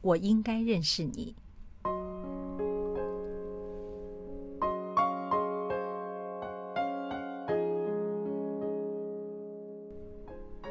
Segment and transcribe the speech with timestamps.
[0.00, 1.36] 我应该认识你。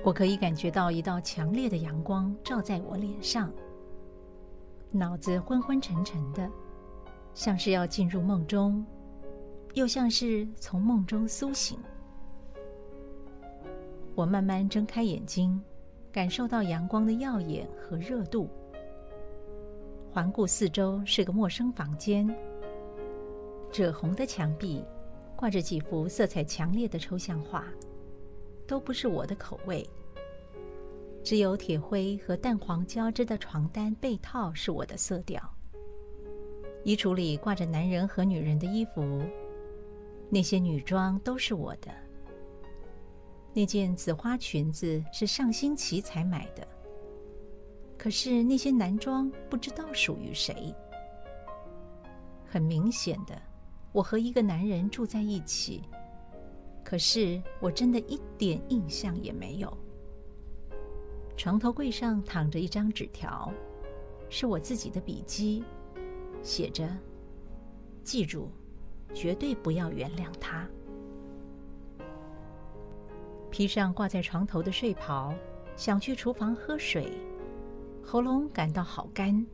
[0.02, 3.52] 我可以感觉到一道强烈的阳光照在我脸上，
[4.90, 6.50] 脑子昏昏沉沉的，
[7.36, 8.84] 像是要进入梦中，
[9.76, 11.78] 又像是从梦中苏醒。
[14.16, 15.62] 我慢慢睁开眼睛，
[16.12, 18.50] 感受到阳光的耀眼和热度。
[20.12, 22.28] 环顾四周，是个陌生房间，
[23.72, 24.84] 赭红的墙壁
[25.36, 27.64] 挂着几幅色彩强烈的抽象画，
[28.66, 29.88] 都不是我的口味。
[31.24, 35.40] 只有铁灰和淡黄交织的床单被套是我的色调。
[36.84, 39.22] 衣橱里挂着男人和女人的衣服，
[40.30, 41.92] 那些女装都是我的。
[43.54, 46.68] 那件紫花裙子是上星期才买的，
[48.00, 50.74] 可是那些男装不知道属于谁。
[52.48, 53.40] 很明显的，
[53.92, 55.84] 我和一个男人住在一起，
[56.82, 59.78] 可是我真的一点印象也没有。
[61.36, 63.52] 床头柜上躺着一张纸条，
[64.30, 65.66] 是我自己的笔迹，
[66.42, 66.90] 写着
[68.02, 68.50] ：“记住，
[69.14, 70.66] 绝对不要原谅他。”
[73.52, 75.34] 披上挂在床头的睡袍，
[75.76, 77.12] 想去厨房喝水，
[78.12, 79.46] 喉咙感到好干，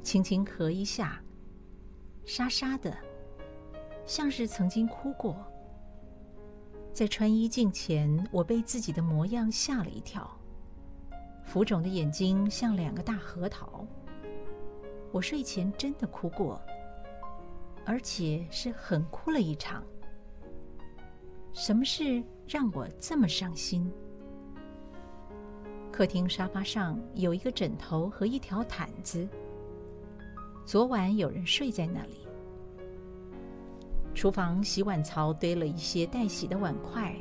[0.00, 1.20] 轻轻咳一下，
[2.24, 2.96] 沙沙的，
[4.04, 5.36] 像是曾经哭过。
[6.92, 10.30] 在穿衣镜前，我被自己的模样吓了一跳。
[11.44, 13.84] 浮肿的眼睛像两个大核桃。
[15.10, 16.62] 我睡前真的哭过，
[17.84, 19.82] 而且是狠哭了一场。
[21.52, 23.92] 什么事让我这么伤心？
[25.96, 29.26] 客厅沙发上有一个枕头和一条毯子，
[30.66, 32.18] 昨晚有人睡在那里。
[34.14, 37.16] 厨房洗碗槽堆了一些待洗的碗筷，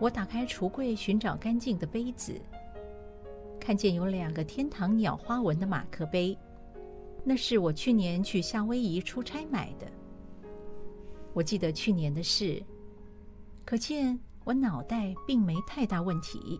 [0.00, 2.40] 我打开橱柜寻找干净的杯子。
[3.60, 6.34] 看见有两个天堂鸟花纹的马克杯，
[7.24, 9.86] 那是我去年去夏威夷出差买的。
[11.34, 12.62] 我记得去年的事，
[13.66, 16.58] 可见我脑袋并没太大问题。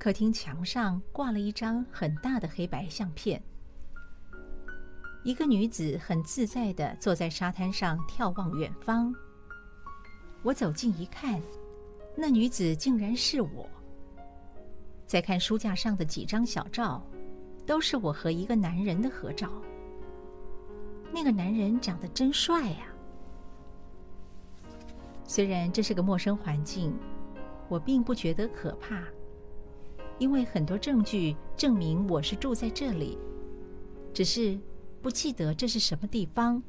[0.00, 3.38] 客厅墙上挂了一张很大的黑白相片，
[5.22, 9.14] 一个女子很自在地坐在沙滩上眺望远方。
[10.42, 11.38] 我走近一看，
[12.16, 13.68] 那女子竟然是我。
[15.04, 17.06] 再看书架上的几张小照，
[17.66, 19.50] 都是我和一个男人的合照。
[21.12, 22.86] 那个男人长得真帅呀！
[25.24, 26.96] 虽然这是个陌生环境，
[27.68, 29.02] 我并不觉得可怕，
[30.20, 33.16] 因为很多证据证明我是住在这里，
[34.12, 34.56] 只是
[35.00, 36.62] 不记得这是什么地方。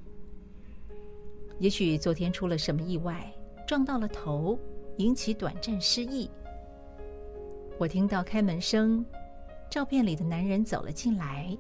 [1.60, 3.30] 也许昨天出了什么意外，
[3.68, 4.58] 撞到了头，
[4.96, 6.32] 引起短暂失忆。
[7.78, 9.06] 我听到开门声，
[9.70, 11.56] 照片里的男人走了进来。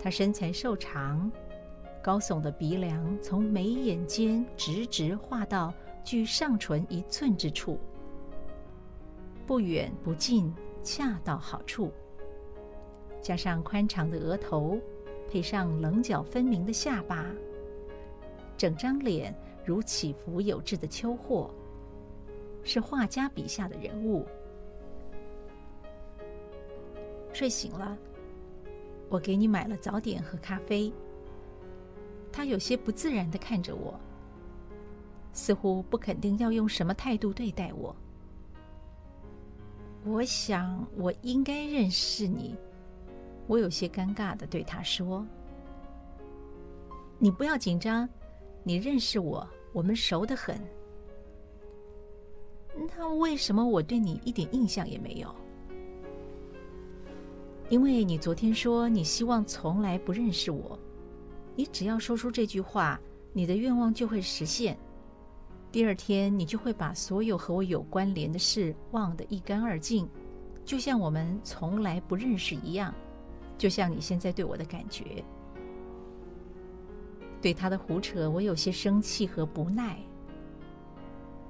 [0.00, 1.28] 他身材瘦长，
[2.00, 5.74] 高耸的鼻梁从眉眼间直直画到
[6.04, 7.80] 距上唇一寸之处，
[9.44, 10.54] 不远不近，
[10.88, 11.92] 恰到好处。
[13.20, 14.78] 加上宽长的额头，
[15.30, 17.26] 配上棱角分明的下巴，
[18.56, 19.34] 整张脸
[19.66, 21.50] 如起伏有致的秋壑，
[22.64, 24.24] 是画家笔下的人物。
[27.34, 27.94] 睡醒了，
[29.10, 30.90] 我给你买了早点和咖啡。
[32.32, 34.00] 他有些不自然的看着我，
[35.34, 37.94] 似乎不肯定要用什么态度对待我。
[40.04, 42.56] 我想我应该认识你，
[43.46, 45.26] 我有些尴尬的对他说
[47.18, 48.08] ：“你不要紧张，
[48.62, 50.58] 你认识我，我们熟得很。
[52.96, 55.34] 那为什么我对你一点印象也没有？”
[57.68, 60.78] 因为你昨天说你希望从来不认识我，
[61.54, 62.98] 你只要说出这句话，
[63.34, 64.78] 你的愿望就会实现。
[65.70, 70.08] 第二天你就会把所有和我有关联的事忘得一干二净，
[70.64, 72.94] 就像我们从来不认识一样，
[73.58, 75.22] 就像你现在对我的感觉。
[77.40, 79.98] 对他的胡扯，我有些生气和不耐。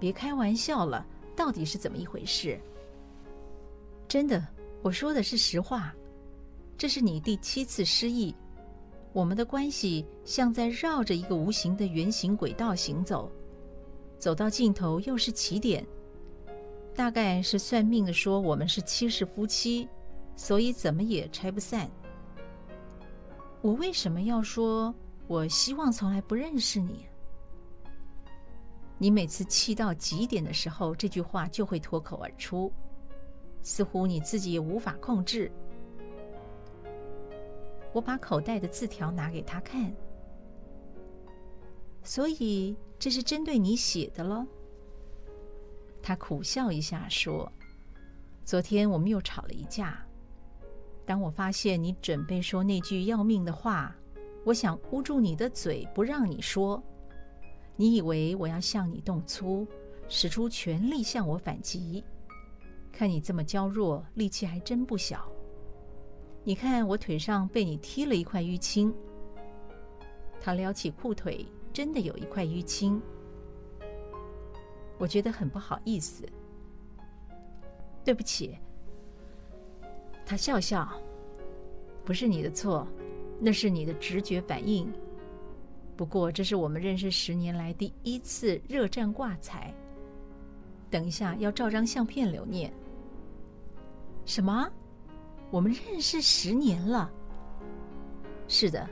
[0.00, 2.60] 别开玩笑了，到底是怎么一回事？
[4.08, 4.46] 真的，
[4.82, 5.94] 我说的是实话。
[6.76, 8.34] 这是你第七次失忆，
[9.12, 13.30] 我们的关系像在绕着一个无形的圆形轨道行走，
[14.18, 15.86] 走到尽头又是起点。
[16.94, 19.88] 大概是算命的说我们是七世夫妻，
[20.34, 21.88] 所以怎么也拆不散。
[23.60, 24.94] 我为什么要说
[25.26, 27.06] 我希望从来不认识你？
[28.98, 32.72] 你每次气到极点的时候，这句话就会脱口而出，
[33.62, 35.50] 似乎你自己也无法控制。
[37.92, 39.92] 我把口袋的字条拿给他看，
[42.02, 44.46] 所以这是针对你写的喽。
[46.02, 47.50] 他苦笑一下说
[48.44, 50.04] ：“昨天我们又吵了一架。
[51.04, 53.94] 当我发现你准备说那句要命的话，
[54.44, 56.82] 我想捂住你的嘴，不让你说。
[57.76, 59.66] 你以为我要向你动粗，
[60.08, 62.02] 使出全力向我反击？
[62.90, 65.30] 看你这么娇弱，力气还真不小。
[66.42, 68.92] 你看我腿上被你踢了一块淤青。”
[70.40, 71.46] 他撩起裤腿，
[71.78, 73.00] 真的有一块淤青。
[74.98, 76.28] 我觉得很不好意思，
[78.04, 78.58] 对不起。
[80.26, 80.92] 他笑笑，
[82.04, 82.84] 不是你的错，
[83.38, 84.92] 那是你的直觉反应。
[85.96, 89.72] 不过这是我们认识十年来第一次热战挂彩。
[90.90, 92.72] 等一下要照张相片留念。
[94.26, 94.68] 什么？
[95.52, 97.08] 我们认识十年了？
[98.48, 98.84] 是的，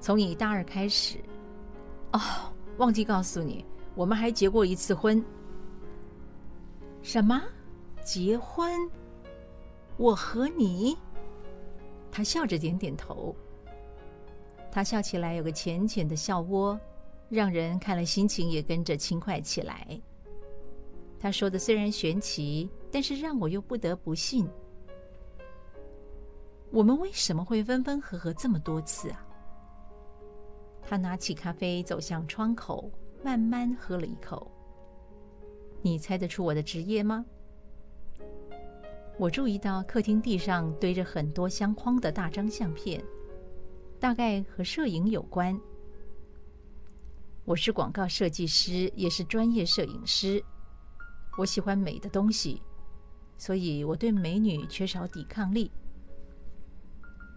[0.00, 1.18] 从你大二开始。
[2.14, 2.20] 哦，
[2.78, 3.64] 忘记告诉你。
[3.96, 5.22] 我们还结过一次婚。
[7.02, 7.42] 什么？
[8.04, 8.88] 结婚？
[9.96, 10.96] 我和你？
[12.10, 13.34] 他笑着点点头。
[14.70, 16.78] 他笑起来有个浅浅的笑窝，
[17.28, 20.00] 让人看了心情也跟着轻快起来。
[21.18, 24.48] 他说的虽然玄奇，但是让我又不得不信。
[26.70, 29.26] 我们为什么会分分合合这么多次啊？
[30.86, 32.90] 他拿起咖啡走向窗口。
[33.24, 34.50] 慢慢喝了一口。
[35.80, 37.24] 你猜得出我的职业吗？
[39.18, 43.02] 我注意到客厅地上堆着很多相框的大张相片，
[43.98, 45.58] 大概和摄影有关。
[47.46, 50.44] 我是广告设计师，也是专业摄影师。
[51.38, 52.60] 我喜欢美的东西，
[53.38, 55.72] 所以我对美女缺少抵抗力。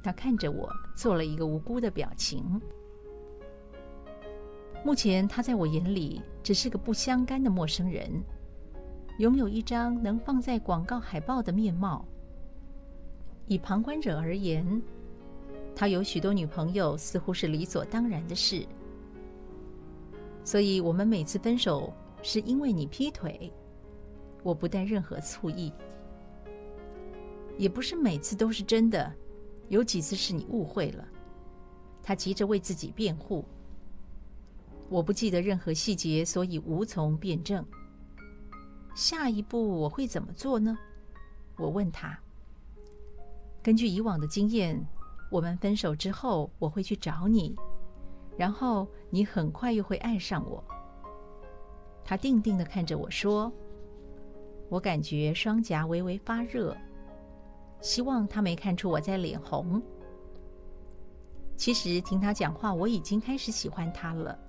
[0.03, 2.61] 他看着我，做了一个无辜的表情。
[4.87, 8.09] 目前，他在我眼里只是个不相干的陌生人，
[9.19, 12.05] 拥有一张能放在广告海报的面貌。
[13.47, 14.81] 以旁观者而言，
[15.75, 18.65] 他有许多女朋友，似乎是理所当然的事。
[20.45, 21.91] 所以，我们每次分手
[22.23, 23.51] 是因为你劈腿，
[24.41, 25.73] 我不带任何醋意。
[27.57, 29.13] 也不是每次都是真的，
[29.67, 31.05] 有几次是你误会了。
[32.01, 33.43] 他急着为自己辩护。
[34.89, 37.65] 我不记得任何细节，所以无从辩证。
[38.95, 40.77] 下一步我会怎么做呢？
[41.57, 42.17] 我问他。
[43.61, 44.81] 根据以往的经验，
[45.29, 47.55] 我们分手之后，我会去找你，
[48.37, 50.63] 然后你很快又会爱上我。
[52.05, 53.51] 他定定地看着我说
[54.69, 56.75] ：“我感觉双颊微微发热，
[57.81, 59.81] 希望他没看出我在脸红。
[61.57, 64.39] 其实听他讲话，我已经开始喜欢他了。”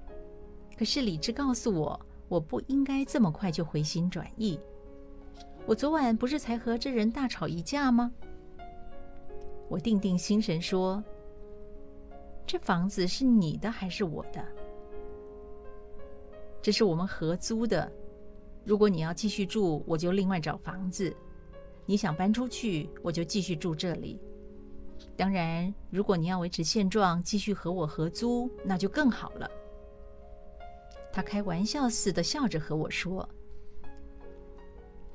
[0.79, 4.61] 可是理智告诉我，我不应该这么快就回心转意。
[5.67, 8.13] 我昨晚不是才和这人大吵一架吗？
[9.69, 11.03] 我定定心神说
[12.47, 14.41] ：“这房子是你的还是我的？
[16.63, 17.91] 这是我们合租的。
[18.65, 21.13] 如果你要继续住，我就另外找房子；
[21.87, 24.21] 你想搬出去，我就继续住这里。
[25.17, 29.51] 当然，如果你要维持现状，继续和我合租，那就更好了。”
[31.13, 33.29] 他开玩笑似的笑着和我说：“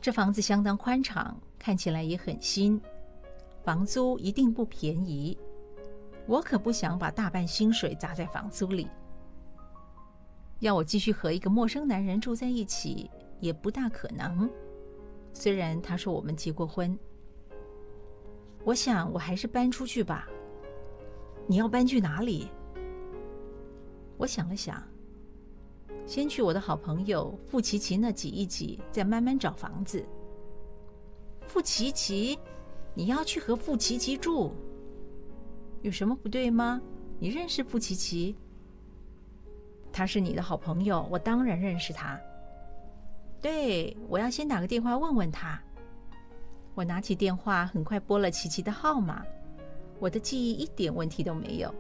[0.01, 2.81] 这房子相当宽敞，看起来也很新，
[3.63, 5.38] 房租一定不便宜。
[6.25, 8.88] 我可不想把大半薪水砸在房租里。
[10.59, 13.09] 要我继续和一个陌生男人住在一起，
[13.39, 14.50] 也不大可能。
[15.33, 16.97] 虽然他说我们结过婚，
[18.63, 20.27] 我想我还是搬出去吧。
[21.47, 22.50] 你要搬去哪里？”
[24.17, 24.81] 我想了想。
[26.05, 30.05] 先去我的好朋友傅琪琪那挤一挤，再慢慢找房子。
[31.48, 32.38] 傅琪琪，
[32.93, 34.51] 你要去和傅琪琪住，
[35.81, 36.81] 有什么不对吗？
[37.19, 38.36] 你认识傅琪琪？
[39.91, 42.19] 他是你的好朋友，我当然认识他。
[43.41, 45.62] 对，我要先打个电话问问他。
[46.75, 49.24] 我拿起电话，很快拨了琪琪的号码。
[50.00, 51.74] 我的记忆一点问题都没有。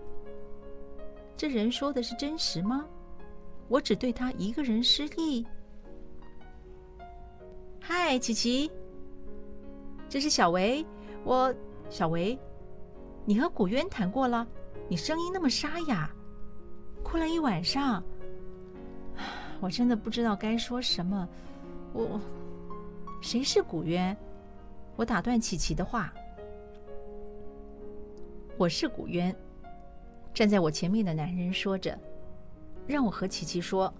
[1.35, 2.85] 这人说的是真实吗？
[3.67, 5.45] 我只对他一个人失忆。
[7.79, 8.71] 嗨，琪琪，
[10.07, 10.85] 这是小维，
[11.23, 11.53] 我
[11.89, 12.37] 小维，
[13.25, 14.47] 你和古渊谈过了？
[14.87, 16.09] 你声音那么沙哑，
[17.03, 18.03] 哭了一晚上。
[19.59, 21.27] 我真的不知道该说什么。
[21.93, 22.19] 我，
[23.21, 24.15] 谁是古渊？
[24.95, 26.13] 我打断琪琪的话。
[28.57, 29.35] 我是古渊。
[30.33, 31.97] 站在我前面的男人说着，
[32.87, 33.93] 让我和琪琪说。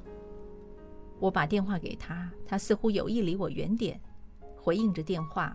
[1.19, 3.99] 我把电话给他，他似乎有意离我远点，
[4.57, 5.53] 回应着电话。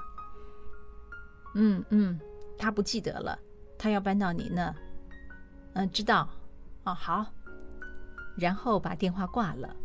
[1.55, 2.19] 嗯嗯，
[2.57, 3.39] 他不记得了，
[3.77, 4.75] 他要搬到你那。
[5.75, 6.29] 嗯，知道。
[6.85, 7.27] 哦，好。
[8.37, 9.77] 然后把电话挂了。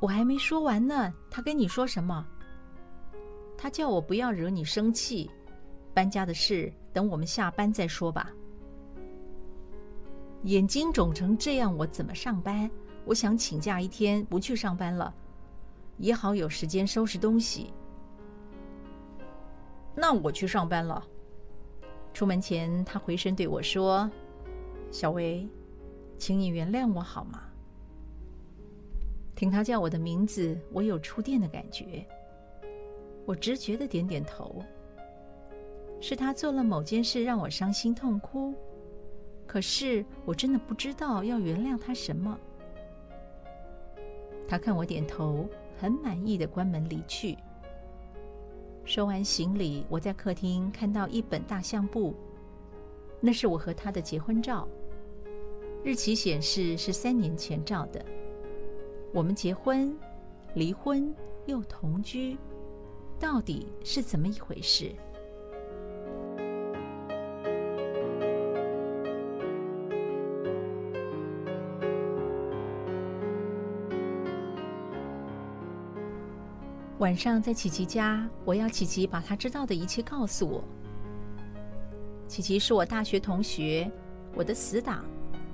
[0.00, 2.24] 我还没说完呢，他跟你说什么？
[3.56, 5.28] 他叫我不要惹你生气，
[5.92, 8.30] 搬家的事等我们下班再说吧。
[10.44, 12.70] 眼睛肿成这样，我怎么上班？
[13.04, 15.12] 我想请假一天，不去上班了，
[15.96, 17.72] 也好有时间收拾东西。
[19.94, 21.02] 那我去上班了。
[22.14, 24.10] 出门前，他回身对我说
[24.90, 25.48] ：“小薇，
[26.16, 27.42] 请你原谅我好吗？”
[29.34, 32.06] 听他叫我的名字，我有触电的感觉。
[33.24, 34.62] 我直觉的点点头。
[36.00, 38.54] 是他做了某件事让我伤心痛哭，
[39.48, 42.38] 可是我真的不知道要原谅他什么。
[44.46, 47.36] 他看我点头，很满意的关门离去。
[48.84, 52.14] 收完行李，我在客厅看到一本大相簿，
[53.20, 54.68] 那是我和他的结婚照，
[55.82, 58.04] 日期显示是三年前照的。
[59.14, 59.96] 我们结婚、
[60.54, 61.14] 离婚
[61.46, 62.36] 又同居，
[63.18, 64.92] 到底是怎么一回事？
[77.08, 80.62] 晚上在琪琪家，我要琪琪把她知道的一切告诉我。
[82.26, 83.90] 琪琪是我大学同学，
[84.34, 85.02] 我的死党，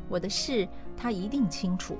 [0.08, 1.96] 我的事她一定清楚。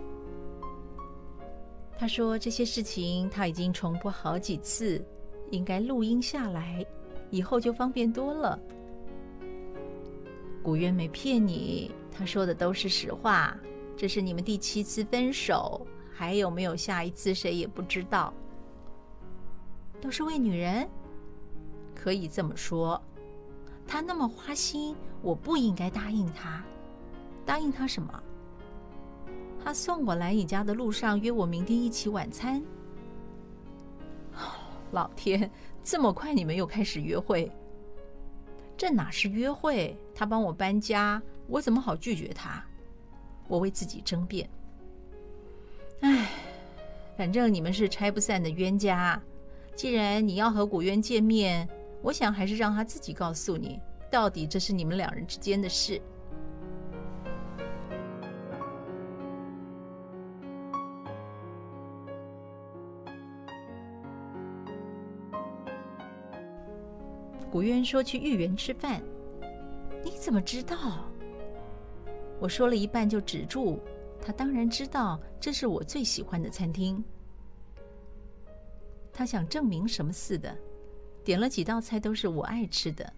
[1.97, 5.01] 他说：“这些事情他已经重播好几次，
[5.53, 6.85] 应该录音下来，
[7.31, 8.59] 以后就方便多了。”
[10.65, 13.57] 古月没骗你，他说的都是实话。
[13.97, 18.35] 这是你们第七次分手，还有没有下一次，谁也不知道。
[20.05, 20.87] 都是为女人，
[21.95, 23.01] 可以这么说。
[23.87, 26.63] 他那么花心，我不应该答应他。
[27.47, 28.23] 答应他什么？
[29.65, 32.63] 他送我来你家的路上，约我明天一起晚餐。
[34.93, 35.51] 老天，
[35.83, 37.51] 这么快你们又开始约会？
[38.77, 39.97] 这哪是约会？
[40.15, 42.63] 他帮我搬家，我怎么好拒绝他？
[43.49, 44.47] 我为自己争辩。
[46.01, 46.29] 哎，
[47.17, 49.19] 反正你们是拆不散的冤家。
[49.77, 51.69] 既然你要和古渊见面，
[52.01, 56.01] 我想还是让他自己告诉你，到底这是你们两人之间的事。
[67.51, 69.03] 古渊说去豫园吃饭，
[70.05, 70.77] 你怎么知道？
[72.41, 73.81] 我说了一半就止住。
[74.21, 77.05] 他当然知道，这是我最喜欢的餐厅。
[79.15, 80.55] 他想证明什么似的，
[81.23, 83.11] 点了几道菜都是我爱吃的。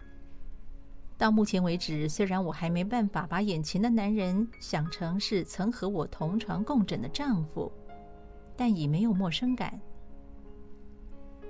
[1.17, 7.71] 到目前为止，虽然我还没办法把眼前的男人想成是曾和我同床共枕的丈夫，
[8.55, 9.81] 但已没有陌生感。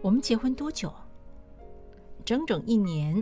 [0.02, 0.94] 我们结婚多久？
[2.24, 3.22] 整整一年，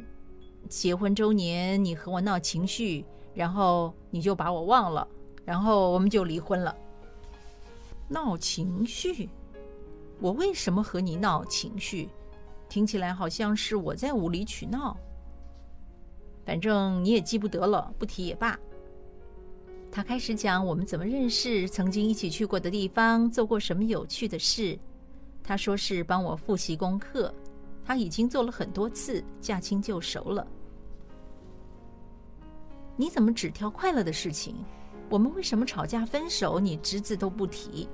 [0.70, 3.04] 结婚周年，你和我闹情绪，
[3.34, 5.08] 然后你就把我忘了，
[5.44, 6.76] 然后我们就离婚了。
[8.08, 9.28] 闹情绪？
[10.26, 12.10] 我为什么和你闹情绪？
[12.68, 14.98] 听起来好像是我在无理取闹。
[16.44, 18.58] 反正你也记不得了，不提也罢。
[19.92, 24.76] 他开始讲我们怎么认识，曾经一起去过的地方，做过什么有趣的事。
[25.44, 27.32] 他说是帮我复习功课。
[27.86, 30.48] 他已经做了很多次，驾轻就熟了。
[32.96, 34.56] 你怎么只挑快乐的事情？
[35.08, 37.88] 我们为什么吵架分手，你只字都不提？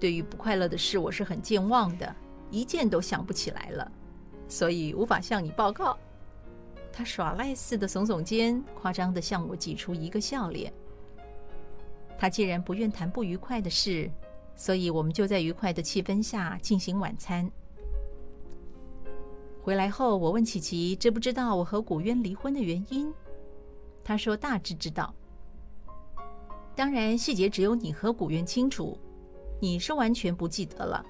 [0.00, 2.16] 对于不快乐的事，我是很健忘的，
[2.50, 3.92] 一件都想不起来了，
[4.48, 5.96] 所以无法向你报告。
[6.90, 10.72] 他耍赖似的耸耸肩，夸张的向我挤出一个笑脸。
[12.18, 14.10] 他既然不愿谈不愉快的事，
[14.56, 17.50] 所以我们就在愉快的气氛下进行晚餐。
[19.62, 23.12] 回来后，我问琪琪知不知道我和古渊离婚的原因，
[24.02, 25.14] 他说大致知道。
[26.74, 28.98] 当然，细节只有你和古渊清楚，
[29.60, 31.04] 你是完全不记得了。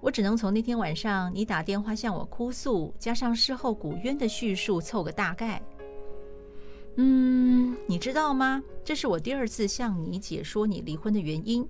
[0.00, 5.60] 我只能从那天晚上你打电话向我哭诉，加上事后古渊的叙述，凑个大概。
[6.96, 8.62] 嗯，你知道吗？
[8.84, 11.68] 这是我第二次向你解说你离婚的原因，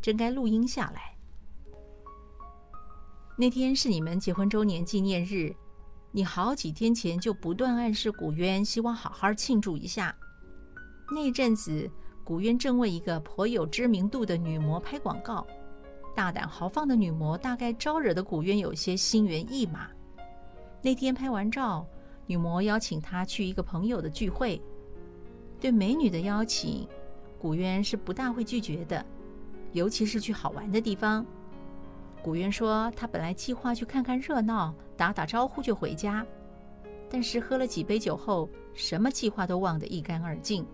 [0.00, 1.16] 真该录音下来。
[3.36, 5.54] 那天是你们结婚周年纪念日，
[6.12, 10.14] 你好几天前就不断暗示古渊，希望好好庆祝一下。
[11.10, 11.90] 那阵子，
[12.30, 15.44] 古渊正为一个颇有知名度的女模拍广告，
[16.14, 19.88] 大胆豪放的女模大概招惹的古渊有些心猿意马。
[20.80, 21.84] 那天拍完照，
[22.28, 24.62] 女模邀请他去一个朋友的聚会，
[25.58, 26.86] 对美女的邀请，
[27.36, 29.04] 古渊是不大会拒绝的，
[29.72, 31.26] 尤其是去好玩的地方。
[32.22, 36.24] 古渊说，他本来计划去看看热闹，打打招呼就回家，
[37.10, 40.64] 但是喝了几杯酒后，什么计划都忘得一干二净。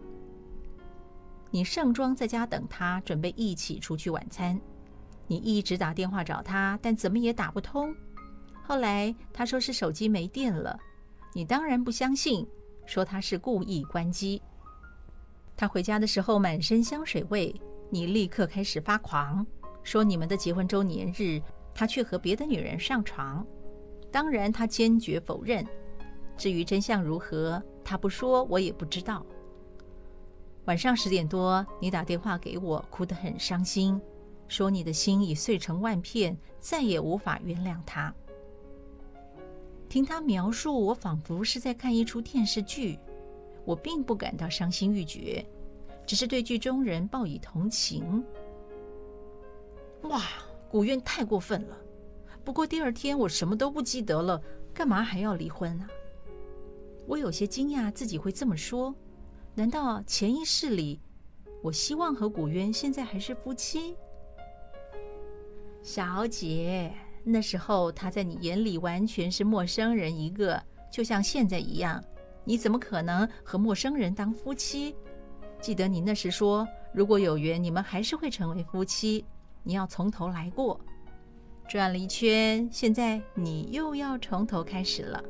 [1.50, 4.60] 你盛装在家等他，准备一起出去晚餐。
[5.26, 7.94] 你一直打电话找他，但怎么也打不通。
[8.62, 10.78] 后来他说是手机没电了，
[11.32, 12.46] 你当然不相信，
[12.84, 14.40] 说他是故意关机。
[15.56, 17.54] 他回家的时候满身香水味，
[17.90, 19.46] 你立刻开始发狂。
[19.82, 21.40] 说你们的结婚周年日，
[21.74, 23.46] 他却和别的女人上床。
[24.10, 25.64] 当然，他坚决否认。
[26.36, 29.24] 至于真相如何，他不说，我也不知道。
[30.66, 34.00] 晚上十点多，你打电话给我，哭得很伤心，
[34.48, 38.12] 说你的心已碎成万片，再也无法原谅他。
[39.88, 42.98] 听他描述，我仿佛是在看一出电视剧，
[43.64, 45.46] 我并不感到伤心欲绝，
[46.04, 48.24] 只是对剧中人报以同情。
[50.02, 50.22] 哇，
[50.68, 51.76] 古渊太过分了！
[52.44, 54.42] 不过第二天我什么都不记得了，
[54.74, 55.88] 干嘛还要离婚啊？
[57.06, 58.92] 我有些惊讶自己会这么说，
[59.58, 61.00] 难道潜意识里，
[61.62, 63.96] 我希望和古渊现在还是夫妻？
[65.82, 66.92] 小姐，
[67.24, 72.04] 那时候他在你眼里完全是陌生人一个，就像现在一样，
[72.44, 74.94] 你怎么可能和陌生人当夫妻？
[75.58, 79.24] 记得你那时说，如果有缘，你们还是会成为夫妻。
[79.62, 80.78] 你要从头来过，
[81.66, 85.24] 转了一圈，现在你又要从头开始了。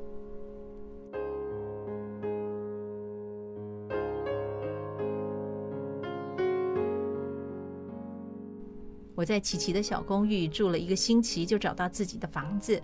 [9.16, 12.81] 我在琪琪的小公寓住了一个星期，就找到自己的房子。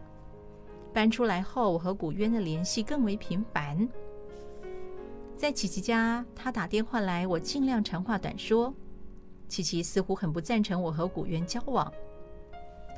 [0.93, 3.89] 搬出来后，我和古渊的联系更为频繁。
[5.37, 8.75] 在琪琪家，他打电话来，我尽量长话短说。
[9.47, 11.93] 琪琪似乎很不赞成我和古渊交往，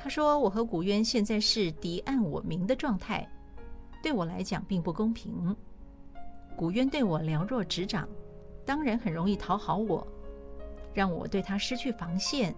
[0.00, 3.28] 他说我和古渊现在是敌暗我明的状态，
[4.00, 5.56] 对我来讲并不公平。
[6.56, 8.08] 古渊对我了若指掌，
[8.64, 10.06] 当然很容易讨好我，
[10.92, 12.54] 让我对他失去防线，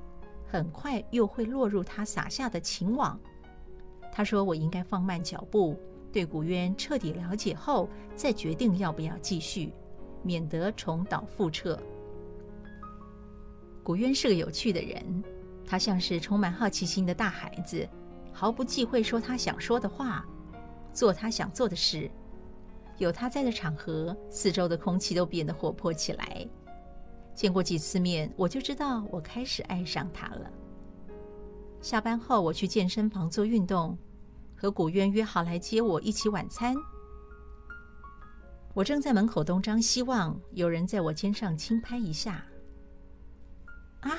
[0.48, 3.18] 很快又会落入他撒下的情网。
[4.12, 5.76] 他说我应该放慢脚步，
[6.12, 9.72] 对古渊彻底了解后再决定要不要继续，
[10.22, 11.78] 免得重蹈覆辙。
[13.82, 15.22] 古渊是个有趣的人，
[15.64, 17.86] 他像是充满好奇心的大孩子，
[18.32, 20.26] 毫不忌讳说他想说的话，
[20.92, 22.10] 做他想做的事。
[22.98, 26.48] 有他在的场合，四周的空气都变得活泼起来。
[27.36, 30.50] 见过几次面，我就知道我开始爱上他了。
[31.82, 33.96] 下班后，我去健身房做运动，
[34.56, 36.74] 和古渊约好来接我一起晚餐。
[38.72, 42.42] 我正在门口东张西望，有人在我肩上轻拍一下。
[44.00, 44.10] 啊，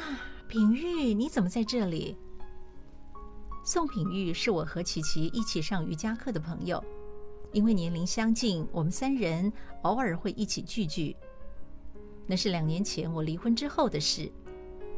[0.47, 2.15] 品玉，你怎么在这里？
[3.65, 6.81] 宋品玉是我和琪琪一起上瑜伽课的朋友，
[7.51, 9.51] 因为年龄相近，我们三人
[9.81, 11.15] 偶尔会一起聚聚。
[12.27, 14.29] 那是两年前我离婚之后的事，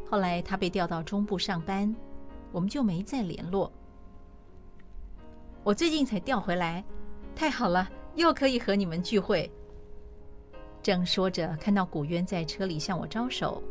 [0.10, 1.96] 后来他被调到中部上班，
[2.52, 3.72] 我们就没再联络。
[5.64, 6.84] 我最近才调回来，
[7.36, 9.50] 太好了，又可以和你们聚会。
[10.82, 13.62] 正说着，看到古渊在车里向我招手。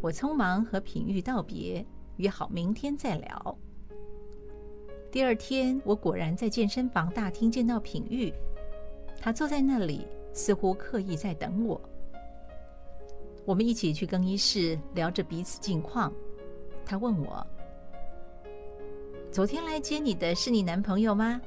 [0.00, 3.58] 我匆忙和品玉道别，约好明天再聊。
[5.12, 8.32] 第二天，我果然在健身房大厅见到品玉，
[9.20, 11.80] 他坐在那里，似乎刻意在等我。
[13.46, 16.12] 我们一起去更衣室聊着彼此近况。
[16.84, 17.46] 他问我
[19.30, 21.40] ：“昨天来接你的是你男朋友吗？”“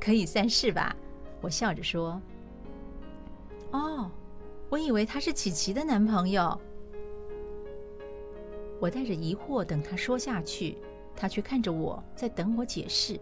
[0.00, 0.94] 可以算是吧。”
[1.40, 2.20] 我笑着说。
[3.70, 4.10] “哦，
[4.68, 6.60] 我以为他是琪琪的男朋友。”
[8.80, 10.76] 我带着疑惑等他说下去，
[11.14, 13.18] 他却看着我在等我解释。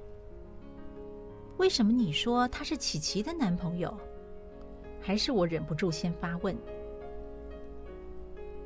[1.59, 3.95] 为什么你说他是琪琪的男朋友？
[4.99, 6.57] 还是我忍不住先发问。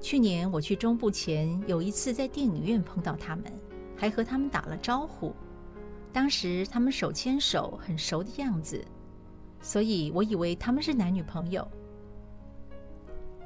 [0.01, 3.45] 去年我去中部前，有一次在电影院碰到他们，
[3.97, 5.35] 还和他们打了招呼。
[6.13, 8.83] 当时他们手牵手，很熟的样子，
[9.61, 11.67] 所以我以为他们是男女朋友。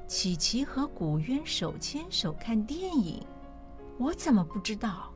[0.07, 3.21] 琪琪和古渊手牵手看电影，
[3.99, 5.11] 我怎么不知道？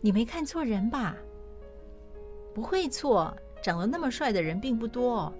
[0.00, 1.16] 你没看错人吧？
[2.52, 5.32] 不会错，长得那么帅的人并不多，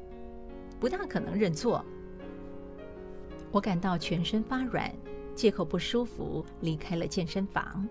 [0.78, 1.84] 不大可能认错。
[3.56, 4.92] 我感到全身发软，
[5.34, 7.88] 借口不舒服离开了健身房。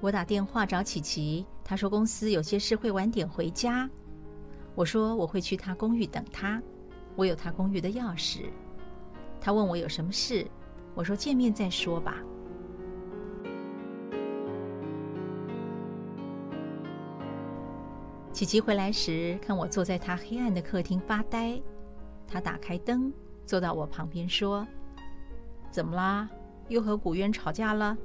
[0.00, 3.88] 我打电话找琪琪，她说公司有些事会晚点回家。
[4.74, 6.60] 我说我会去她公寓等她，
[7.14, 8.46] 我有她公寓的钥匙。
[9.40, 10.44] 她问我有什么事，
[10.96, 12.16] 我说见面再说吧。
[18.32, 21.62] 琪琪回来时，看我坐在她黑暗的客厅发呆，
[22.26, 23.12] 她打开灯，
[23.46, 24.66] 坐到我旁边说
[25.70, 26.28] ：“怎么啦？
[26.68, 27.96] 又和古渊吵架了？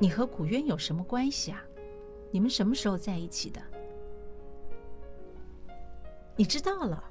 [0.00, 1.62] 你和古渊有什么关系啊？
[2.32, 3.62] 你们什么时候在一起的？
[6.36, 7.02] 你知道了？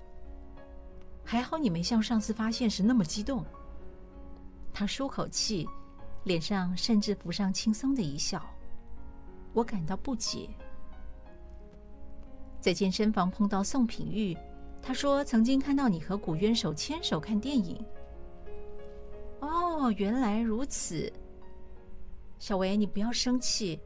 [1.24, 3.46] 还好你没像上次发现时那么激动。”
[4.74, 5.68] 他舒口气，
[6.26, 8.46] 脸上甚至浮上轻松的一笑。
[9.54, 10.50] 我感到不解。
[12.60, 14.38] 在健身房碰到宋品玉，
[14.88, 17.78] 他说曾经看到你和古渊手牵手看电影。
[19.42, 21.12] 哦，原来如此。
[22.40, 23.82] 小维，你不要生气，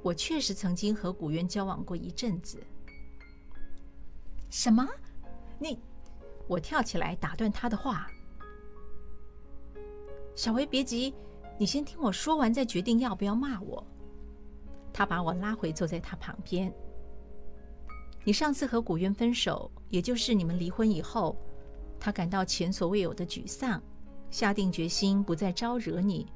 [0.00, 2.58] 我确实曾经和古渊交往过一阵子。
[4.48, 4.88] 什么？
[5.58, 5.78] 你？
[6.48, 8.06] 我跳起来打断他的话。
[10.34, 11.12] 小维，别急，
[11.58, 13.86] 你先听我说完，再决定要不要骂我。
[14.94, 16.72] 他把我拉回坐在他旁边。
[18.24, 21.36] 你上次和古渊分手，也就是你们离婚以后，
[21.98, 23.82] 他感到前所未有的沮丧，
[24.30, 26.26] 下定决心不再招惹你。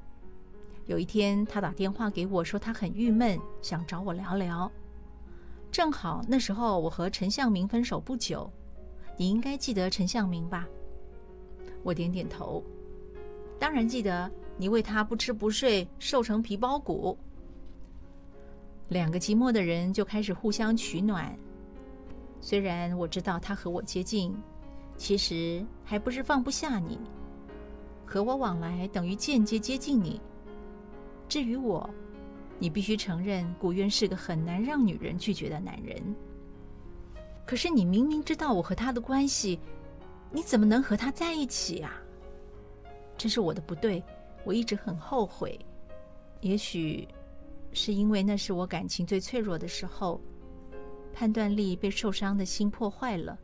[0.85, 4.71] 有一天，他打电话给我说他很郁闷，想找我聊聊。
[5.71, 8.51] 正好那时候我和陈向明分手不久，
[9.15, 10.67] 你应该记得陈向明吧？
[11.83, 12.63] 我点点头，
[13.59, 14.29] 当然记得。
[14.59, 17.15] 你为他不吃不睡，瘦成皮包骨。
[18.87, 21.37] 两个寂寞的人就开始互相取暖。
[22.47, 24.33] 虽然我知道他和我接近，
[24.95, 26.97] 其实还不是放不下你。
[28.05, 30.21] 和我往来等于间接接近你。
[31.27, 31.89] 至于我，
[32.57, 36.01] 你必须承认，古渊是个很难让女人拒绝的男人。
[37.45, 39.59] 可是你明明知道我和他的关系，
[40.31, 42.01] 你怎么能和他在一起啊？
[43.17, 44.01] 这是我的不对，
[44.45, 45.59] 我一直很后悔。
[46.39, 47.05] 也许
[47.73, 50.21] 是因为那是我感情最脆弱的时候。
[51.19, 53.35] 判断力被受伤的心破坏了，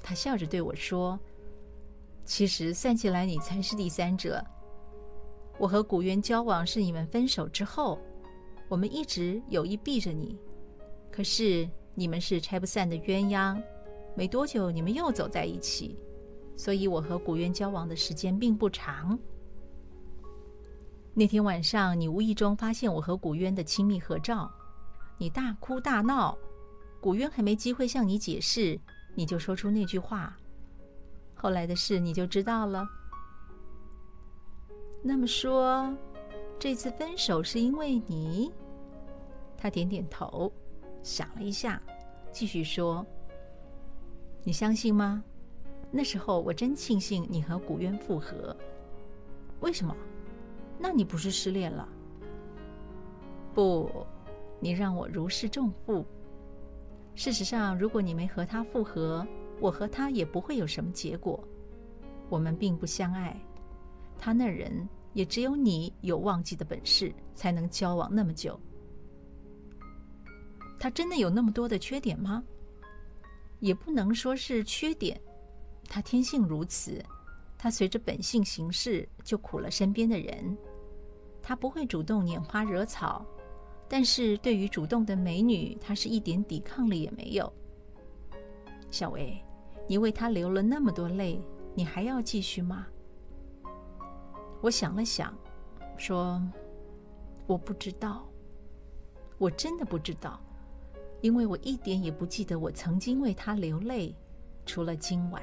[0.00, 1.18] 他笑着对我说
[2.24, 4.40] ：“其实算起来，你才是第三者。
[5.58, 7.98] 我和古渊交往是你们分手之后，
[8.68, 10.38] 我们一直有意避着你。
[11.10, 13.60] 可是你们是拆不散的鸳鸯，
[14.14, 15.98] 没多久你们又走在一起，
[16.56, 19.18] 所以我和古渊交往的时间并不长。
[21.14, 24.48] 那天晚上，你无意中发现我和古渊的亲密合照，
[25.18, 26.38] 你大哭大闹。”
[27.00, 28.78] 古渊还没机会向你解释，
[29.14, 30.36] 你就说出那句话。
[31.34, 32.86] 后来的事你就知道了。
[35.02, 35.90] 那么说，
[36.58, 38.52] 这次分手是因为你？
[39.56, 40.52] 他点点头，
[41.02, 41.80] 想了一下，
[42.30, 43.04] 继续说
[44.44, 45.24] ：“你相信吗？
[45.90, 48.54] 那时候我真庆幸你和古渊复合。
[49.60, 49.96] 为什么？
[50.78, 51.88] 那你不是失恋了？
[53.54, 53.90] 不，
[54.60, 56.04] 你让我如释重负。”
[57.20, 59.26] 事实上，如果你没和他复合，
[59.60, 61.38] 我和他也不会有什么结果。
[62.30, 63.38] 我们并不相爱，
[64.18, 68.58] 他那人也只有你有忘记的本事，才能交往那么久。
[70.78, 72.42] 他真的有那么多的缺点吗？
[73.58, 75.20] 也不能说是缺点，
[75.90, 77.04] 他天性如此，
[77.58, 80.56] 他随着本性行事，就苦了身边的人。
[81.42, 83.26] 他不会主动拈花惹草。
[83.92, 87.52] 但是对于主动的美女，他是一点抵抗力也没有。
[88.88, 89.36] 小薇，
[89.88, 91.40] 你为他流了那么多泪，
[91.74, 92.86] 你还要继续吗？
[94.62, 95.36] 我想了想，
[95.96, 96.40] 说
[97.48, 98.28] ：“我不知道，
[99.38, 100.40] 我真的不知道，
[101.20, 104.14] 因为我一点也不记得我曾经为他流泪，
[104.64, 105.42] 除了今晚。”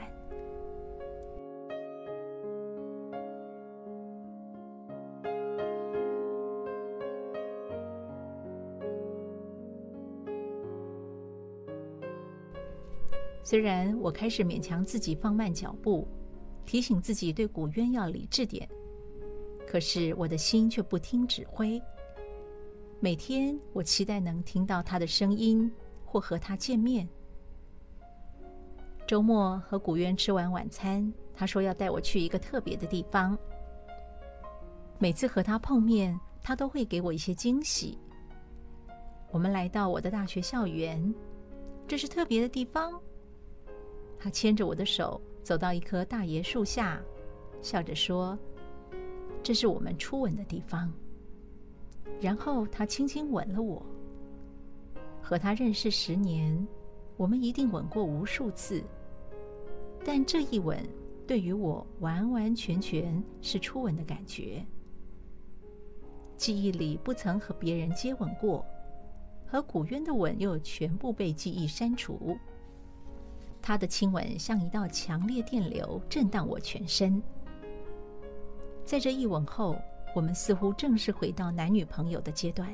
[13.47, 16.05] 虽然我开始勉强自己放慢脚步，
[16.65, 18.67] 提醒自己对古渊要理智点，
[19.65, 21.81] 可是我的心却不听指挥。
[22.99, 25.71] 每天，我期待能听到他的声音，
[26.03, 27.07] 或和他见面。
[29.07, 33.39] 周末和古渊吃完晚餐，他说要带我去一个特别的地方。
[34.99, 37.97] 每次和他碰面，他都会给我一些惊喜。
[39.31, 41.15] 我们来到我的大学校园，
[41.87, 42.91] 这是特别的地方。
[44.19, 47.01] 他牵着我的手走到一棵大椰树下，
[47.61, 48.37] 笑着说
[49.43, 50.91] ：“这是我们初吻的地方。”
[52.19, 53.85] 然后他轻轻吻了我。
[55.21, 56.67] 和他认识十年，
[57.15, 58.81] 我们一定吻过无数次，
[60.05, 60.79] 但这一吻
[61.27, 64.65] 对于我完完全全是初吻的感觉。
[66.37, 68.65] 记忆里不曾和别人接吻过，
[69.45, 72.37] 和古渊的吻又全部被记忆删除。
[73.67, 77.21] 他的亲吻像一道强烈电流，震荡我全身。
[78.85, 79.75] 在这一吻后，
[80.15, 82.69] 我们似乎正式回到男女朋友的阶段，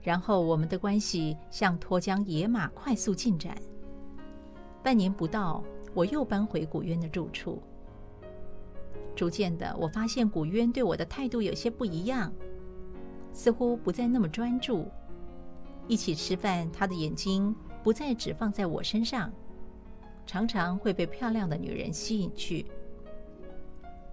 [0.00, 3.52] 然后我们的关系像脱缰野马，快速进展。
[4.80, 5.60] 半年不到，
[5.92, 7.60] 我又搬回古渊的住处。
[9.16, 12.32] 逐渐的，我发现古渊对我的态度有些不一样，
[13.32, 14.86] 似乎不再那么专注。
[15.88, 19.32] 一起吃饭，他的眼睛不再只放在我身上，
[20.30, 22.64] 常常会被漂亮的女人吸引去。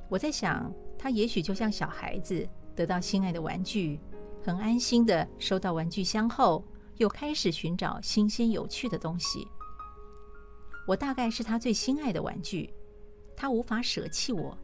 [0.09, 0.73] 我在想。
[0.99, 2.43] 他也许就像小孩子
[2.75, 3.99] 得到心爱的玩具，
[4.43, 9.47] 很安心地收到玩具箱后，又开始寻找新鲜有趣的东西。
[10.87, 12.73] 我大概是他最心爱的玩具，
[13.35, 14.57] 他无法舍弃我，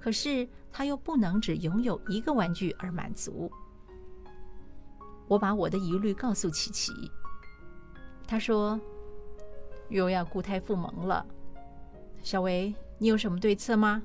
[0.00, 3.52] 可是他又不能只拥有一个玩具而满足。
[5.28, 6.90] 我把我的疑虑告诉琪琪，
[8.26, 8.80] 他说
[9.90, 11.26] ：“又要故态复萌了，
[12.22, 14.02] 小维，你有什么对策吗？”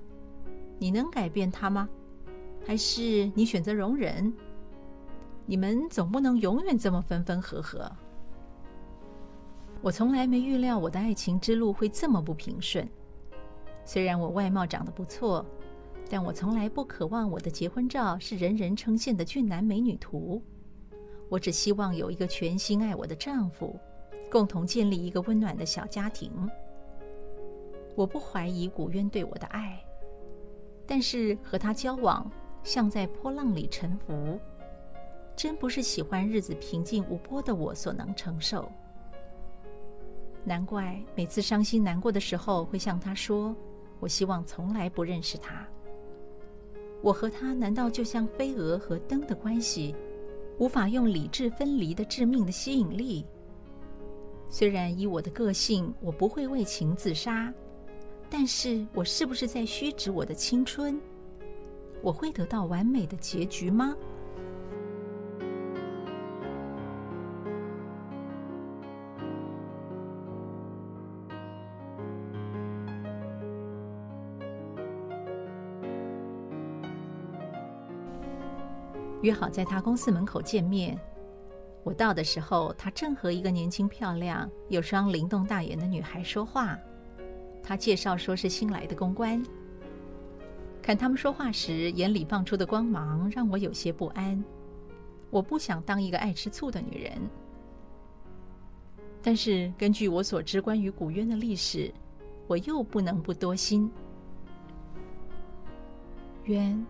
[0.77, 1.87] 你能改变他吗？
[2.67, 4.33] 还是你选择容忍？
[5.45, 7.89] 你们总不能永远这么分分合合。
[9.81, 12.85] 我从来没预料我的爱情之路会这么不平顺。
[13.85, 15.45] 虽然我外貌长得不错，
[16.09, 20.43] 但我从来不渴望我的结婚照是人人称羡的俊男美女图。
[21.29, 23.79] 我只希望有一个全心爱我的丈夫，
[24.35, 26.29] 共同建立一个温暖的小家庭。
[27.95, 29.81] 我不怀疑古渊对我的爱。
[30.85, 32.29] 但是和他交往，
[32.61, 34.37] 像在波浪里沉浮，
[35.37, 38.69] 真不是喜欢日子平静无波的我所能承受。
[40.43, 43.55] 难怪每次伤心难过的时候，会向他说
[44.01, 45.65] ：“我希望从来不认识他。”
[47.01, 49.95] 我和他难道就像飞蛾和灯的关系，
[50.59, 53.25] 无法用理智分离的致命的吸引力？
[54.49, 57.53] 虽然以我的个性，我不会为情自杀。
[58.29, 60.99] 但是我是不是在虚掷我的青春？
[62.01, 63.95] 我会得到完美的结局吗？
[79.21, 80.95] 约好在他公司门口见面。
[81.85, 86.75] 我到的时候，他正和一个年轻漂亮、有双灵动大眼的女孩说话。
[87.61, 89.41] 他介绍说是新来的公关。
[90.81, 94.43] 看他们说话时眼里放出的光芒，让我有些不安。
[95.29, 97.21] 我不想当一个爱吃醋的女人。
[99.21, 101.93] 但是根据我所知关于古渊的历史，
[102.47, 103.91] 我又不能不多心。
[106.45, 106.83] 渊，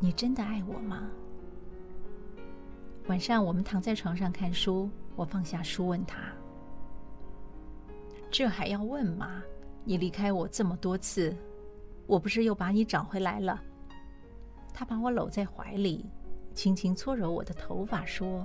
[0.00, 1.08] 你真的爱我吗？
[3.08, 6.32] 晚上我们躺在床上看书，我放下书问他
[8.32, 9.42] ：“这还要问吗？”
[9.88, 11.32] 你离开我这么多次，
[12.08, 13.62] 我不是又把你找回来了？
[14.74, 16.04] 他把我搂在怀里，
[16.52, 18.44] 轻轻搓揉我的头发，说：“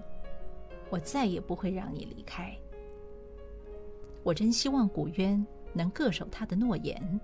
[0.91, 2.55] 我再也不会让你离开。”
[4.21, 5.43] 我真希望古渊
[5.73, 7.19] 能恪守他的诺言。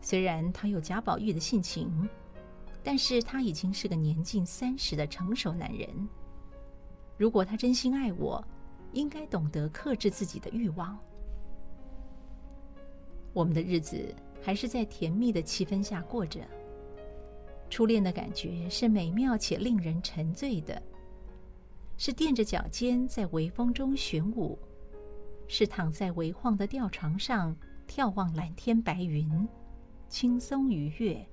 [0.00, 2.08] 虽然他有贾宝玉的性情，
[2.86, 5.88] 但是他已经是个年近三十的成熟男人。
[7.16, 8.40] 如果他真心爱我，
[8.92, 10.96] 应该懂得克制自己的欲望。
[13.32, 16.46] 我们的日子还是在甜蜜的气氛下过着。
[17.68, 20.80] 初恋的感觉是美妙且令人沉醉的，
[21.96, 24.56] 是垫着脚尖在微风中旋舞，
[25.48, 27.56] 是躺在微晃的吊床上
[27.88, 29.48] 眺望蓝天白云，
[30.08, 31.28] 轻松愉悦，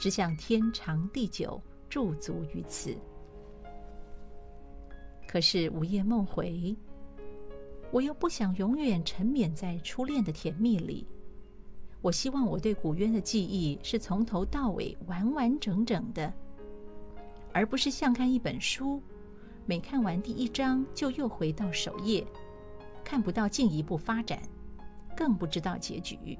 [0.00, 1.60] 只想天长地久
[1.90, 2.96] 驻足于此。
[5.28, 6.74] 可是午夜梦回，
[7.92, 11.06] 我又不想永远沉湎在初恋的甜蜜里。
[12.00, 16.32] 我希望我对古渊的记忆是从头到尾完完整整的，
[17.52, 19.02] 而不是像看一本书，
[19.66, 22.26] 每看完第一章就又回到首页，
[23.04, 24.40] 看不到进一步发展，
[25.14, 26.38] 更不知道结局。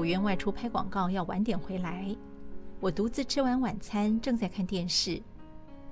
[0.00, 2.16] 我愿外出拍广告，要晚点回来。
[2.80, 5.20] 我独自吃完晚餐，正在看电视，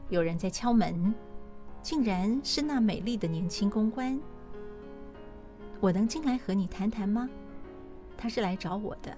[0.08, 1.14] 有人在敲门，
[1.82, 4.18] 竟然是那美丽的年轻公关。
[5.78, 7.28] 我能进来和你谈谈吗？
[8.16, 9.14] 他是来找我的。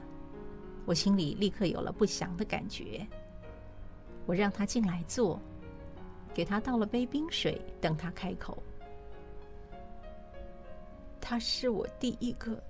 [0.85, 3.07] 我心里立刻有了不祥的感觉。
[4.27, 5.41] 我让他进来坐，
[6.35, 8.61] 给他倒了杯冰水，等他开口。
[11.21, 12.61] 他是我第一个。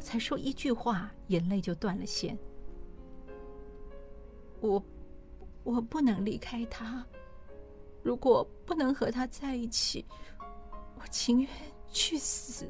[0.00, 2.36] 才说一句话，眼泪就断了线。
[4.60, 4.82] 我，
[5.62, 7.06] 我不能离开他。
[8.02, 10.04] 如果不能和他在一起，
[10.96, 11.50] 我情愿
[11.92, 12.66] 去死。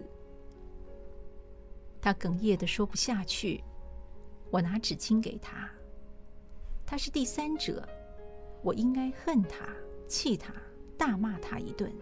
[2.00, 3.62] 他哽咽的说不下去。
[4.50, 5.70] 我拿纸巾给他。
[6.84, 7.88] 他是第三者，
[8.62, 9.68] 我应该恨他、
[10.08, 10.52] 气他、
[10.98, 11.92] 大骂他一顿。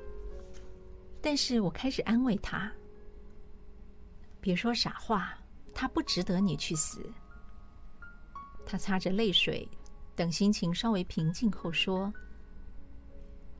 [1.20, 2.72] 但是我开始安慰他。
[4.40, 5.34] 别说傻话，
[5.74, 7.10] 他不值得你去死。
[8.64, 9.68] 他擦着泪水，
[10.14, 12.12] 等心情稍微平静后说：“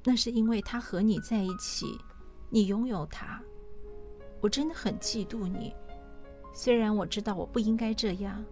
[0.05, 1.99] 那是因为他和你在一起，
[2.51, 3.43] 你拥有他。
[4.41, 5.75] 我真的很嫉妒你。
[6.55, 8.45] 虽然我知道我不应该这样，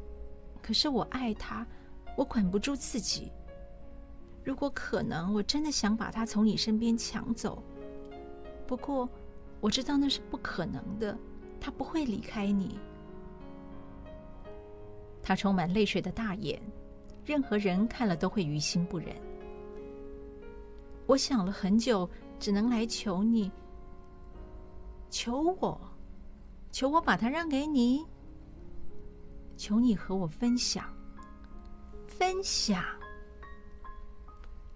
[0.63, 1.67] 可是我爱他，
[2.17, 3.31] 我管不住自己。
[4.43, 7.63] 如果可能，我真的想把他从你身边抢走。
[8.67, 9.09] 不过，
[9.61, 11.17] 我知道那是不可能的。”
[11.61, 12.79] 他不会离开你。
[15.23, 16.61] 他充满泪水的大眼，
[17.25, 19.09] 任何人看了都会于心不忍。
[21.07, 23.51] 我想了很久，只能来求你，
[25.11, 25.81] 求我，
[26.71, 28.07] 求我把他让给你，
[29.57, 30.93] 求你和我分享，
[32.07, 32.85] 分享，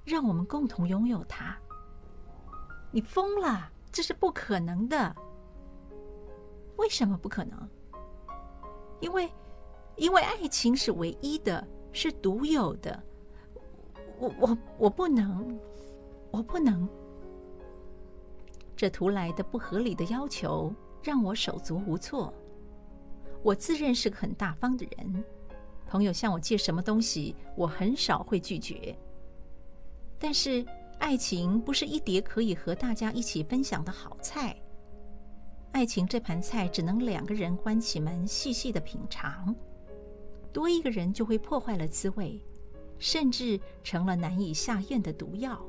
[0.04, 1.56] 让我们共同拥有他。
[2.90, 5.14] 你疯了，这是不可能的。
[6.80, 7.68] 为什么不可能？
[9.00, 9.30] 因为，
[9.96, 11.62] 因为爱情是唯一的，
[11.92, 13.02] 是独有的。
[14.18, 15.60] 我我我不能，
[16.30, 16.88] 我不能。
[18.74, 22.32] 这突来的不合理的要求让我手足无措。
[23.42, 25.22] 我自认是个很大方的人，
[25.86, 28.96] 朋友向我借什么东西，我很少会拒绝。
[30.18, 30.64] 但是，
[30.98, 34.56] 爱情不是一碟可以和大家一起分享的好菜。
[35.72, 39.54] 爱情这盘菜只能两个人关起门细细的品尝，
[40.52, 42.42] 多一个人就会破坏了滋味，
[42.98, 45.64] 甚至成了难以下咽的毒药。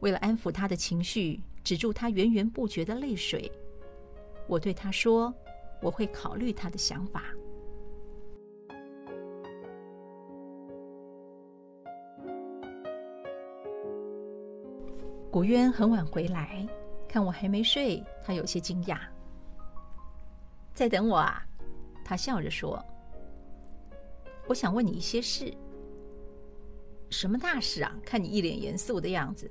[0.00, 3.52] 为了安抚他的情绪，止住他源源不绝的泪水，
[4.48, 5.32] 我对他说
[5.80, 7.24] ：“我会考虑他的想法。”
[15.30, 16.66] 古渊很晚回来。
[17.08, 18.98] 看我还没睡，他有些惊讶。
[20.74, 21.42] 在等我啊？
[22.04, 22.82] 他笑着说
[24.46, 25.52] ：“我想问你一些事。
[27.10, 27.96] 什么大事啊？
[28.04, 29.50] 看你一脸严肃的样子。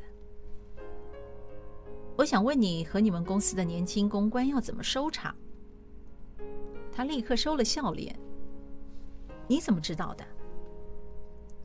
[2.15, 5.36] 我想问你和你们公司的年轻公关要怎么收场？”
[6.91, 8.17] 他立刻收了笑脸。
[9.48, 10.26] 你怎么知道的？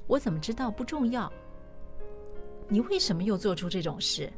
[0.06, 1.32] 我怎么知道不重要。
[2.68, 4.30] 你为什么又做出这种事？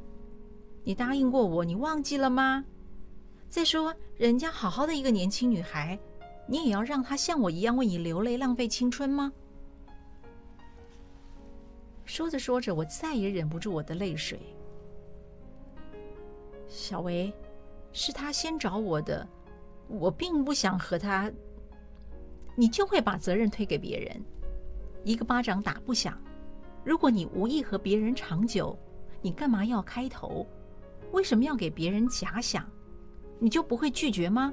[0.87, 2.63] 你答应过我，你忘记了吗？
[3.49, 5.99] 再说，人家好好的一个年轻女孩，
[6.47, 9.33] 你也要让她像我一样为你流泪，浪费青春吗？
[12.05, 14.39] 说着说着，我再也忍不住我的泪水。
[16.69, 17.33] 小薇，
[17.93, 19.27] 是他先找我的，
[19.89, 21.33] 我并不想和他。
[22.57, 24.23] 你就会把责任推给别人，
[25.03, 26.21] 一个巴掌打不响。
[26.85, 28.79] 如果你无意和别人长久，
[29.23, 30.47] 你干嘛要开头？
[31.15, 32.69] 为什么要给别人假想？
[33.39, 34.53] 你就不会拒绝吗？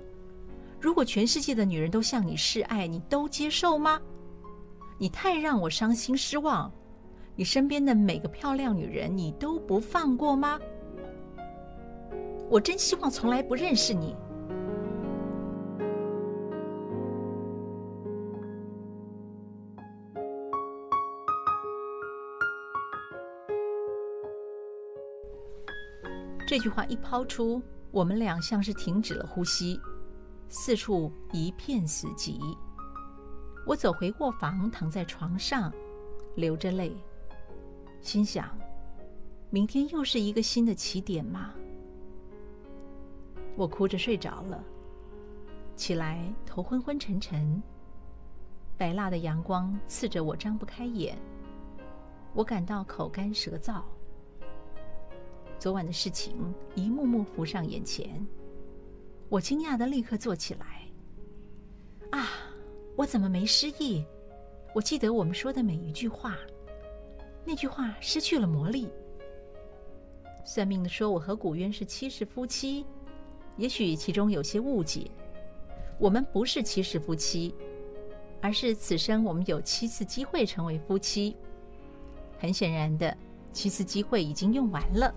[0.80, 4.00] 如果全世界的女人都向你示爱，你都接受吗？
[5.00, 6.72] 你太让我伤心失望。
[7.36, 10.60] 你身边的每个漂亮女人，你都不放过吗？
[12.48, 14.16] 我真希望从来不认识你。
[26.52, 29.80] 这句话一抛出，我们俩像是停止了呼吸，
[30.50, 32.42] 四处一片死寂。
[33.66, 35.72] 我走回卧房，躺在床上，
[36.36, 36.94] 流着泪，
[38.02, 38.54] 心想：
[39.50, 41.54] 明天又是一个新的起点吗？
[43.56, 44.62] 我哭着睡着了，
[45.78, 47.64] 起来头昏昏沉沉，
[48.78, 51.18] 白蜡的阳光刺着我，张不开眼。
[52.34, 53.82] 我感到口干舌燥。
[55.62, 56.34] 昨晚的事情
[56.74, 58.10] 一幕幕浮上眼前，
[59.30, 60.88] 我惊讶地立刻坐起来。
[62.10, 62.32] 啊，
[62.96, 64.04] 我怎么没失忆？
[64.74, 66.36] 我记得我们说的每一句话，
[67.46, 68.90] 那句话失去了魔力。
[70.44, 72.84] 算命的说我和古渊是七世夫妻，
[73.56, 75.12] 也许其中有些误解。
[76.00, 77.54] 我们不是七世夫妻，
[78.42, 81.38] 而是此生我们有七次机会成为夫妻。
[82.40, 83.16] 很显然的，
[83.54, 85.14] 七次机会已经用完了。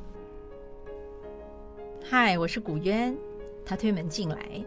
[2.06, 3.16] 嗨，我是古渊。
[3.64, 4.62] 他推门进来，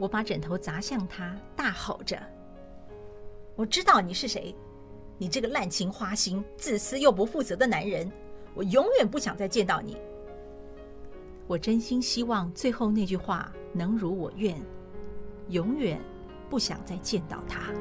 [0.00, 2.20] 我把枕头砸向他，大吼着
[3.54, 4.52] ：“我知道你是谁，
[5.16, 8.10] 你这个滥情花心、自私又不负责的男人！
[8.52, 9.96] 我永远不想再见到你。”
[11.46, 14.60] 我真心希望最后那句话能如我愿，
[15.50, 16.00] 永远
[16.50, 17.72] 不想再见到他。